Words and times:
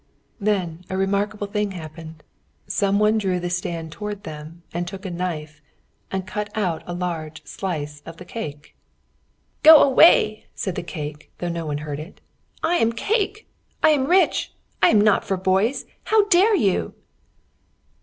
Then 0.39 0.83
a 0.89 0.97
remarkable 0.97 1.45
thing 1.45 1.73
happened. 1.73 2.23
Some 2.65 2.97
one 2.97 3.19
drew 3.19 3.39
the 3.39 3.51
stand 3.51 3.91
toward 3.91 4.23
them 4.23 4.63
and 4.73 4.87
took 4.87 5.03
the 5.03 5.11
knife 5.11 5.61
and 6.11 6.25
cut 6.25 6.49
out 6.57 6.81
a 6.87 6.93
large 6.95 7.45
slice 7.45 8.01
of 8.03 8.17
the 8.17 8.25
cake. 8.25 8.75
"Go 9.61 9.79
away," 9.83 10.47
said 10.55 10.73
the 10.73 10.81
cake, 10.81 11.31
though 11.37 11.49
no 11.49 11.67
one 11.67 11.77
heard 11.85 11.99
it. 11.99 12.19
"I 12.63 12.77
am 12.77 12.93
cake! 12.93 13.47
I 13.83 13.89
am 13.89 14.07
rich! 14.07 14.51
I 14.81 14.89
am 14.89 14.99
not 14.99 15.23
for 15.23 15.37
boys! 15.37 15.85
How 16.05 16.25
dare 16.29 16.55
you?" 16.55 16.95